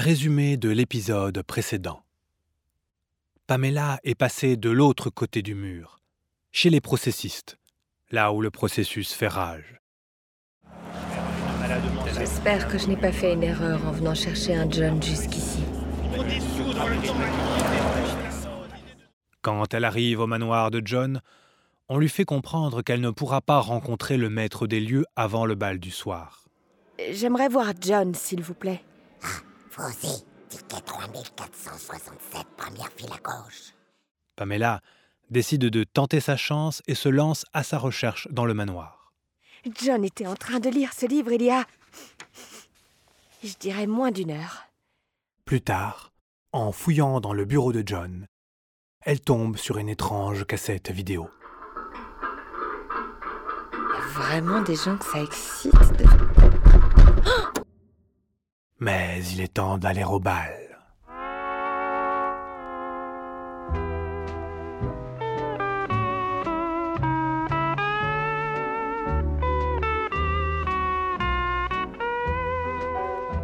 [0.00, 2.04] Résumé de l'épisode précédent.
[3.48, 5.98] Pamela est passée de l'autre côté du mur,
[6.52, 7.58] chez les processistes,
[8.12, 9.80] là où le processus fait rage.
[12.16, 15.64] J'espère que je n'ai pas fait une erreur en venant chercher un John jusqu'ici.
[19.42, 21.20] Quand elle arrive au manoir de John,
[21.88, 25.56] on lui fait comprendre qu'elle ne pourra pas rencontrer le maître des lieux avant le
[25.56, 26.44] bal du soir.
[27.10, 28.84] J'aimerais voir John, s'il vous plaît.
[29.78, 33.74] Vous aussi, ticket 3467, première file à gauche.
[34.34, 34.80] Pamela
[35.30, 39.12] décide de tenter sa chance et se lance à sa recherche dans le manoir.
[39.80, 41.64] John était en train de lire ce livre il y a...
[43.44, 44.64] Je dirais moins d'une heure.
[45.44, 46.12] Plus tard,
[46.52, 48.26] en fouillant dans le bureau de John,
[49.02, 51.30] elle tombe sur une étrange cassette vidéo.
[54.12, 56.27] Vraiment des gens que ça excite de...
[58.80, 60.54] Mais il est temps d'aller au bal.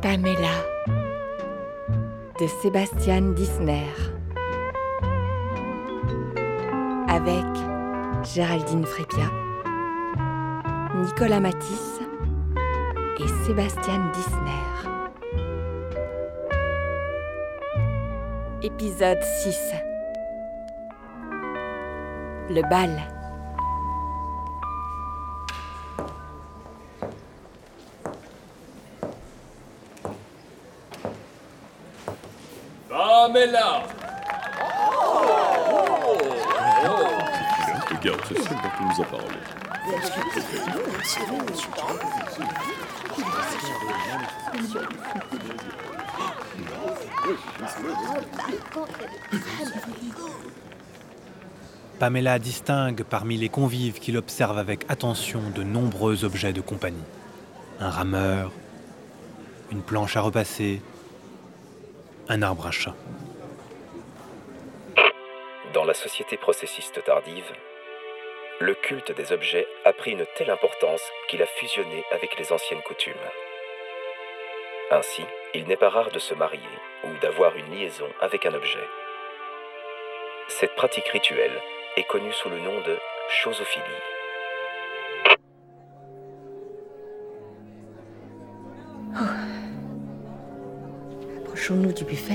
[0.00, 0.54] Pamela
[2.38, 3.82] de Sébastien Disner
[7.08, 7.44] avec
[8.32, 9.30] Géraldine Frépia,
[10.94, 12.00] Nicolas Matisse
[13.18, 14.95] et Sébastien Disner.
[18.66, 19.74] Épisode 6
[22.50, 23.00] Le bal.
[32.88, 33.84] Pamela
[37.88, 39.36] Regarde, c'est celle dont tu nous as parlé.
[51.98, 57.04] Pamela distingue parmi les convives qu'il observe avec attention de nombreux objets de compagnie.
[57.80, 58.52] Un rameur,
[59.72, 60.82] une planche à repasser,
[62.28, 62.94] un arbre à chat.
[65.72, 67.52] Dans la société processiste tardive,
[68.60, 72.82] le culte des objets a pris une telle importance qu'il a fusionné avec les anciennes
[72.86, 73.14] coutumes.
[74.90, 76.60] Ainsi, il n'est pas rare de se marier
[77.04, 78.86] ou d'avoir une liaison avec un objet.
[80.48, 81.60] Cette pratique rituelle
[81.96, 82.96] est connue sous le nom de
[83.28, 83.82] chosophilie.
[91.38, 92.34] Approchons-nous du buffet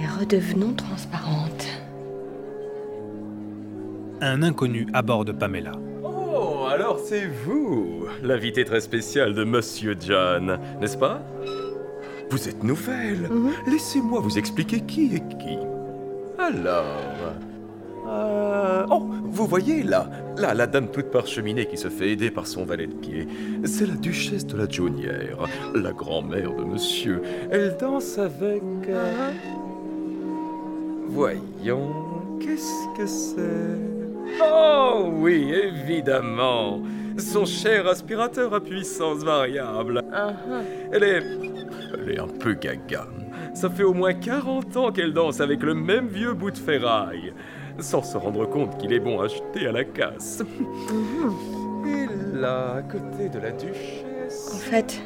[0.00, 1.66] et redevenons transparentes.
[4.22, 5.72] Un inconnu aborde Pamela.
[6.74, 11.22] Alors c'est vous, l'invité très spécial de Monsieur John, n'est-ce pas?
[12.30, 13.30] Vous êtes nouvelle.
[13.68, 15.56] Laissez-moi vous expliquer qui est qui.
[16.36, 16.84] Alors...
[18.08, 22.48] euh, Oh, vous voyez là, là, la dame toute parcheminée qui se fait aider par
[22.48, 23.28] son valet de pied.
[23.66, 25.46] C'est la duchesse de la Jaunière,
[25.76, 27.22] la grand-mère de monsieur.
[27.52, 28.62] Elle danse avec...
[28.88, 29.30] euh,
[31.06, 31.92] Voyons,
[32.40, 33.93] qu'est-ce que c'est?
[34.42, 36.80] Oh oui, évidemment
[37.18, 40.02] Son cher aspirateur à puissance variable.
[40.92, 41.22] Elle est...
[41.94, 43.06] Elle est un peu gaga.
[43.54, 47.32] Ça fait au moins 40 ans qu'elle danse avec le même vieux bout de ferraille,
[47.78, 50.42] sans se rendre compte qu'il est bon à acheter à la casse.
[51.86, 52.06] Et
[52.36, 54.60] là, à côté de la En duchesse...
[54.68, 55.00] fait,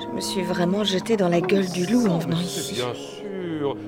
[0.00, 2.74] je me suis vraiment jetée dans la gueule du loup en venant ici.
[2.76, 3.26] bien sûr.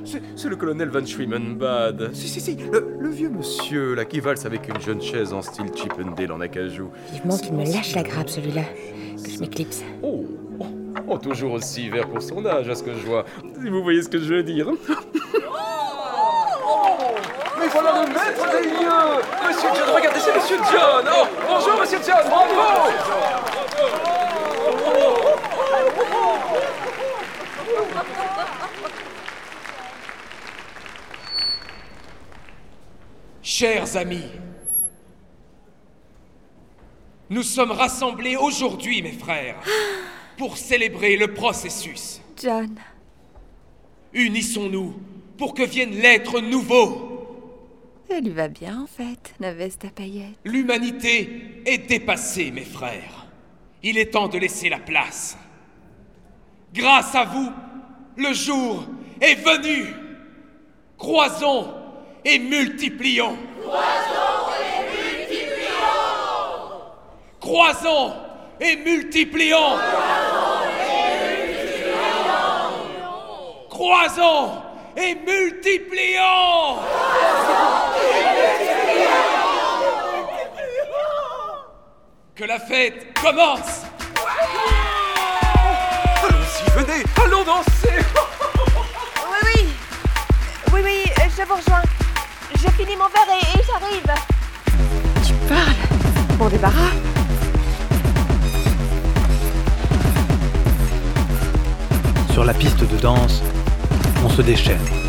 [0.05, 2.11] C'est- C'est le colonel Van Schwimmenbad.
[2.15, 2.57] Si, si, si.
[2.73, 6.41] Le, le vieux monsieur, là, qui valse avec une jeune chaise en style Chippendale en
[6.41, 6.91] acajou.
[7.13, 8.63] Vivement qu'il me lâche la grappe celui-là,
[9.25, 9.83] que je m'éclipse.
[10.03, 10.25] Oh,
[10.61, 10.67] oh,
[11.09, 13.25] oh, toujours aussi vert pour son âge, à ce que je vois.
[13.63, 14.69] Si vous voyez ce que je veux dire.
[17.61, 21.99] Mais voilà le maître des lieux Monsieur John, regardez, c'est Monsieur John Oh, bonjour Monsieur
[22.07, 23.58] John, bravo
[33.51, 34.29] Chers amis,
[37.31, 39.57] nous sommes rassemblés aujourd'hui, mes frères,
[40.37, 42.21] pour célébrer le processus.
[42.37, 42.79] John,
[44.13, 45.01] Unissons-nous
[45.39, 47.57] pour que vienne l'être nouveau.
[48.11, 50.37] lui va bien en fait, la veste à paillettes.
[50.45, 53.29] L'humanité est dépassée, mes frères.
[53.83, 55.39] Il est temps de laisser la place.
[56.75, 57.51] Grâce à vous,
[58.15, 58.85] le jour
[59.23, 59.87] est venu.
[60.99, 61.88] Croisons
[62.25, 63.37] et multiplions.
[63.71, 64.53] Croisons
[64.91, 65.79] et multiplions.
[67.41, 68.13] Croisons
[68.61, 69.79] et multiplions.
[73.79, 74.51] croisons
[74.97, 76.79] et multiplions
[82.35, 83.83] Que la fête commence
[86.25, 87.99] Allons-y, venez, allons danser
[89.31, 89.69] Oui, oui.
[90.73, 91.98] Oui, oui, euh, je vous rejoins.
[92.55, 94.07] Je finis mon verre et, et j'arrive.
[95.27, 96.93] Tu parles Mon débarras
[102.33, 103.43] Sur la piste de danse,
[104.25, 105.08] on se déchaîne.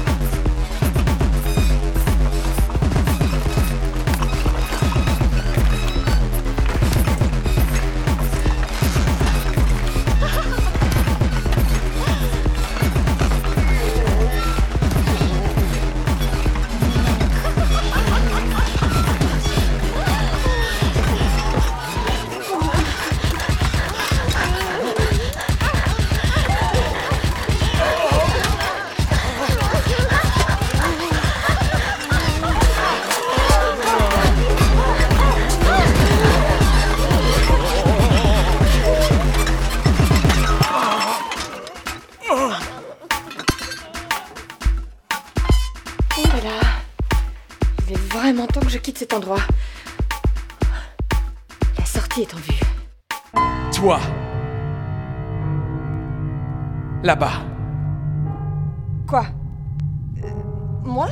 [49.10, 49.40] Cet endroit.
[51.78, 52.60] La sortie est en vue.
[53.74, 54.00] Toi
[57.04, 57.42] Là-bas,
[59.08, 59.24] Quoi?
[60.24, 60.28] Euh,
[60.84, 61.08] Moi?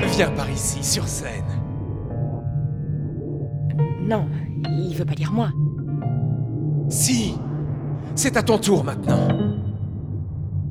[0.00, 1.44] Viens par ici, sur scène.
[4.02, 4.28] Non,
[4.68, 5.50] il veut pas dire moi.
[6.88, 7.38] Si
[8.14, 9.28] C'est à ton tour maintenant.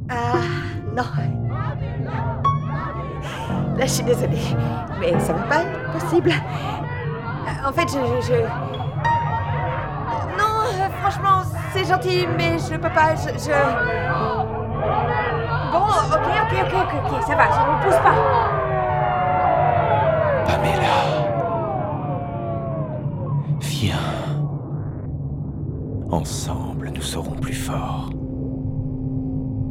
[0.09, 0.33] Ah,
[0.95, 1.46] non.
[3.77, 4.41] Là, je suis désolée,
[5.00, 6.31] mais ça va pas être possible.
[7.63, 8.00] En fait, je...
[10.35, 10.63] Non,
[11.00, 11.44] franchement,
[11.74, 13.51] c'est gentil, mais je peux pas, je...
[15.71, 18.15] Bon, ok, ok, ok, ok, ok, ça va, je ne pousse pas.
[20.47, 20.97] Pamela.
[23.59, 24.07] Viens.
[26.09, 28.09] Ensemble, nous serons plus forts.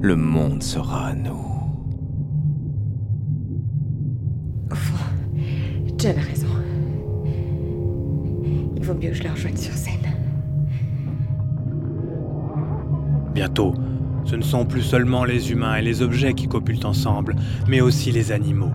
[0.00, 1.56] Le monde sera à nous.
[5.98, 6.46] John a raison.
[8.76, 9.94] Il vaut mieux que je le rejoigne sur scène.
[13.34, 13.75] Bientôt,
[14.25, 17.37] ce ne sont plus seulement les humains et les objets qui copulent ensemble,
[17.69, 18.72] mais aussi les animaux.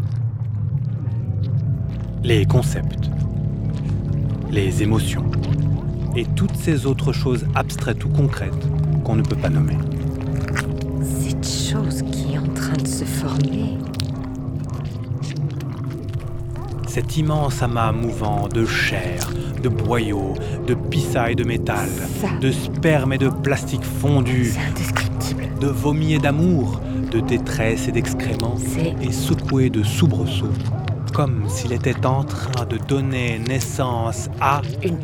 [2.23, 3.09] Les concepts.
[4.49, 5.25] Les émotions.
[6.15, 8.67] Et toutes ces autres choses abstraites ou concrètes
[9.03, 9.77] qu'on ne peut pas nommer.
[11.03, 11.90] Cette chose
[16.93, 19.25] Cet immense amas mouvant de chair,
[19.63, 20.33] de boyaux,
[20.67, 21.87] de pissailles de métal,
[22.19, 22.27] Ça.
[22.41, 24.53] de sperme et de plastique fondu,
[25.61, 28.57] de vomi et d'amour, de détresse et d'excréments,
[28.99, 30.51] et secoué de soubresauts,
[31.13, 34.99] comme s'il était en train de donner naissance à Une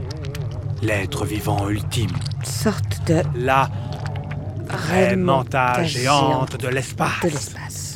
[0.82, 2.12] l'être vivant ultime,
[2.44, 3.22] sorte de...
[3.34, 3.70] la
[4.70, 7.88] Remonta remonta géante de l'espace.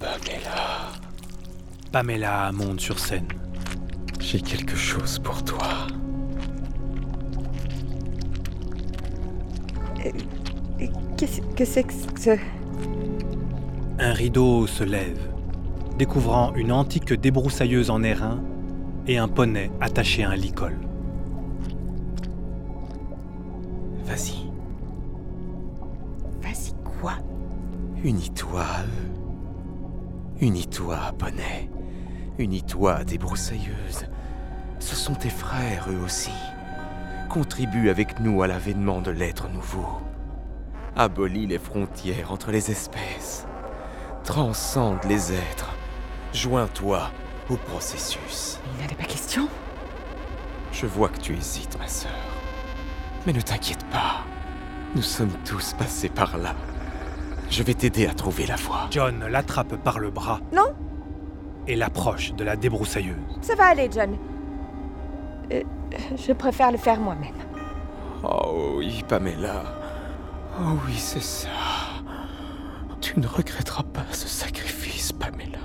[0.00, 0.92] Pamela,
[1.92, 3.28] Pamela monte sur scène.
[4.20, 5.86] j'ai quelque chose pour toi.
[11.16, 12.38] Qu'est-ce que c'est que ce...
[13.98, 15.18] Un rideau se lève,
[15.96, 18.40] découvrant une antique débroussailleuse en airain
[19.06, 20.76] et un poney attaché à un licol.
[24.04, 24.48] Vas-y,
[26.42, 27.14] Vas-y, quoi?
[28.04, 30.46] Unis-toi à eux.
[30.46, 31.68] Unis-toi, poney.
[32.38, 34.06] Unis-toi, débroussailleuse.
[34.78, 36.30] Ce sont tes frères, eux aussi.
[37.28, 40.00] Contribue avec nous à l'avènement de l'être nouveau.
[40.94, 43.44] Abolis les frontières entre les espèces.
[44.22, 45.74] Transcende les êtres.
[46.32, 47.10] Joins-toi
[47.50, 48.60] au processus.
[48.72, 49.48] Il n'en est pas question
[50.70, 52.12] Je vois que tu hésites, ma sœur.
[53.26, 54.24] Mais ne t'inquiète pas.
[54.94, 56.54] Nous sommes tous passés par là.
[57.50, 58.86] Je vais t'aider à trouver la voie.
[58.92, 60.74] John l'attrape par le bras Non,
[61.68, 63.16] et l'approche de la débroussailleuse.
[63.42, 64.16] ça va aller, John.
[65.52, 65.62] Euh,
[66.16, 67.34] je préfère le faire moi-même.
[68.24, 69.62] Oh oui, Pamela.
[70.58, 71.48] Oh oui, c'est ça.
[73.00, 75.58] Tu ne regretteras pas ce sacrifice, Pamela.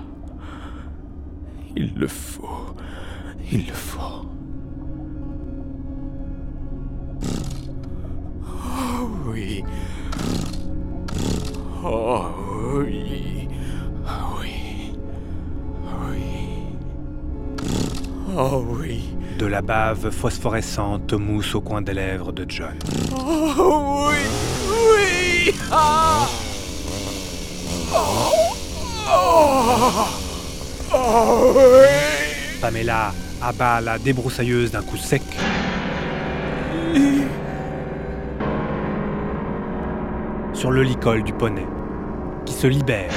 [1.76, 2.76] Il le faut.
[3.52, 4.28] Il le faut.
[18.36, 19.04] Oh oui.
[19.38, 22.78] De la bave phosphorescente mousse au coin des lèvres de John.
[23.16, 24.18] Oh oui.
[24.70, 25.56] Oui.
[25.72, 26.26] Ah.
[27.94, 28.32] Oh.
[29.12, 30.08] Oh.
[30.96, 32.60] Oh oui.
[32.60, 35.22] Pamela abat la débroussailleuse d'un coup sec.
[40.54, 41.68] Sur le licol du poney,
[42.46, 43.12] qui se libère,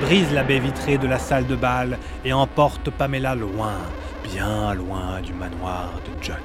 [0.00, 3.74] brise la baie vitrée de la salle de bal et emporte Pamela loin,
[4.22, 6.36] bien loin du manoir de John.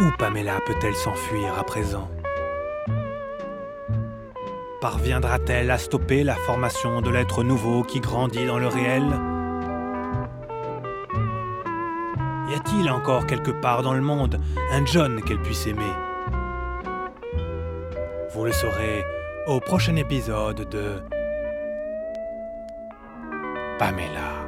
[0.00, 2.08] Où Pamela peut-elle s'enfuir à présent?
[4.82, 9.04] Parviendra-t-elle à stopper la formation de l'être nouveau qui grandit dans le réel?
[12.50, 14.40] Y a-t-il encore quelque part dans le monde
[14.72, 15.92] un John qu'elle puisse aimer?
[18.34, 19.04] Vous le saurez
[19.46, 21.00] au prochain épisode de
[23.78, 24.41] Pamela.